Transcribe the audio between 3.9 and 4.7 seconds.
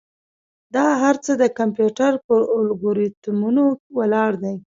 ولاړ دي.